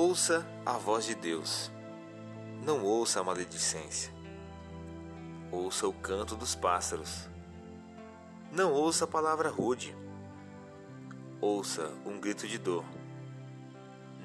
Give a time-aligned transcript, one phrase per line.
[0.00, 1.72] Ouça a voz de Deus.
[2.64, 4.12] Não ouça a maledicência.
[5.50, 7.28] Ouça o canto dos pássaros.
[8.52, 9.96] Não ouça a palavra rude.
[11.40, 12.84] Ouça um grito de dor.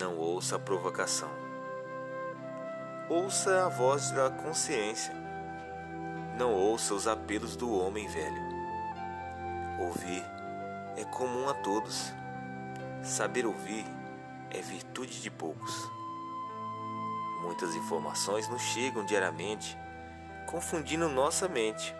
[0.00, 1.28] Não ouça a provocação.
[3.10, 5.12] Ouça a voz da consciência.
[6.38, 8.42] Não ouça os apelos do homem velho.
[9.80, 10.24] Ouvir
[10.96, 12.10] é comum a todos.
[13.02, 13.97] Saber ouvir
[14.50, 15.90] é virtude de poucos.
[17.42, 19.76] Muitas informações nos chegam diariamente,
[20.46, 21.94] confundindo nossa mente.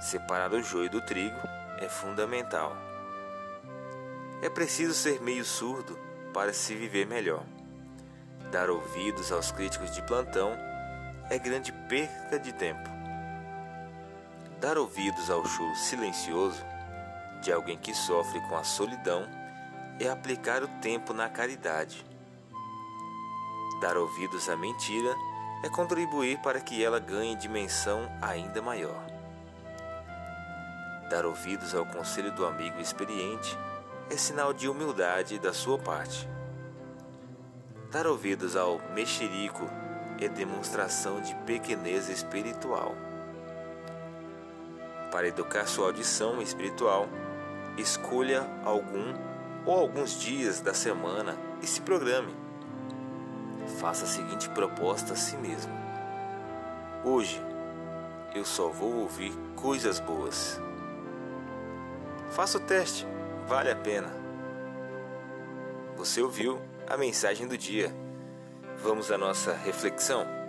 [0.00, 1.40] Separar o joio do trigo
[1.78, 2.76] é fundamental.
[4.42, 5.98] É preciso ser meio surdo
[6.32, 7.44] para se viver melhor.
[8.50, 10.52] Dar ouvidos aos críticos de plantão
[11.30, 12.90] é grande perca de tempo.
[14.60, 16.62] Dar ouvidos ao choro silencioso
[17.42, 19.43] de alguém que sofre com a solidão
[20.00, 22.04] é aplicar o tempo na caridade.
[23.80, 25.14] Dar ouvidos à mentira
[25.62, 29.04] é contribuir para que ela ganhe dimensão ainda maior.
[31.10, 33.56] Dar ouvidos ao conselho do amigo experiente
[34.10, 36.28] é sinal de humildade da sua parte.
[37.90, 39.68] Dar ouvidos ao mexerico
[40.20, 42.94] é demonstração de pequeneza espiritual.
[45.10, 47.08] Para educar sua audição espiritual,
[47.76, 49.14] escolha algum
[49.66, 52.34] ou alguns dias da semana e se programe.
[53.78, 55.72] Faça a seguinte proposta a si mesmo:
[57.04, 57.40] Hoje
[58.34, 60.60] eu só vou ouvir coisas boas.
[62.30, 63.06] Faça o teste,
[63.46, 64.10] vale a pena.
[65.96, 67.94] Você ouviu a mensagem do dia.
[68.82, 70.43] Vamos à nossa reflexão?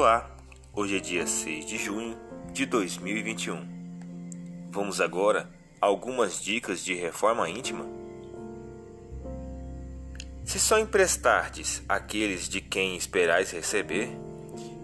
[0.00, 0.30] Olá,
[0.72, 2.16] hoje é dia 6 de junho
[2.54, 3.68] de 2021.
[4.70, 5.46] Vamos agora
[5.78, 7.84] a algumas dicas de reforma íntima?
[10.42, 14.08] Se só emprestardes aqueles de quem esperais receber,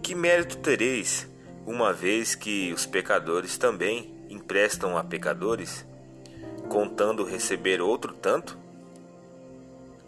[0.02, 1.26] que mérito tereis,
[1.64, 5.86] uma vez que os pecadores também emprestam a pecadores,
[6.68, 8.58] contando receber outro tanto?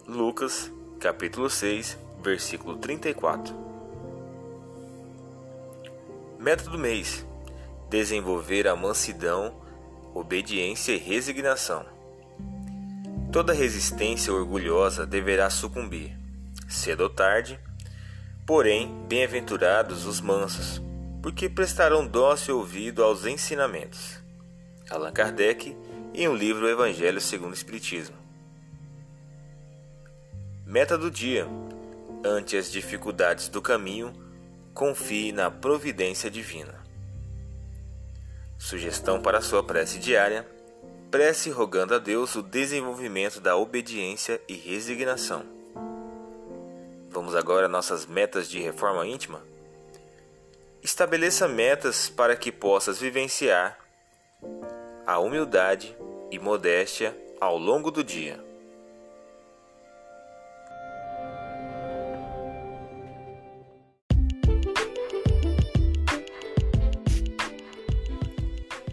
[0.07, 3.78] Lucas, capítulo 6, versículo 34.
[6.39, 7.25] Meta do mês:
[7.89, 9.61] desenvolver a mansidão,
[10.15, 11.85] obediência e resignação.
[13.29, 16.17] Toda resistência orgulhosa deverá sucumbir,
[16.69, 17.59] cedo ou tarde.
[18.45, 20.81] Porém, bem-aventurados os mansos,
[21.21, 24.23] porque prestarão dócil ouvido aos ensinamentos.
[24.89, 25.75] Allan Kardec,
[26.13, 28.15] em um livro Evangelho segundo o Espiritismo.
[30.65, 31.45] Meta do dia:
[32.23, 34.28] ante as dificuldades do caminho,
[34.79, 36.73] confie na providência divina.
[38.57, 40.47] Sugestão para sua prece diária:
[41.11, 45.43] prece rogando a Deus o desenvolvimento da obediência e resignação.
[47.09, 49.43] Vamos agora às nossas metas de reforma íntima?
[50.81, 53.77] Estabeleça metas para que possas vivenciar
[55.05, 55.93] a humildade
[56.31, 58.48] e modéstia ao longo do dia.